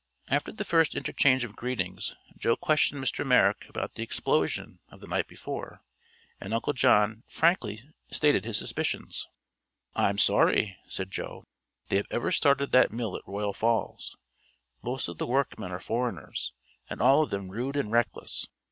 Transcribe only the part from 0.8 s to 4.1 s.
interchange of greetings Joe questioned Mr. Merrick about the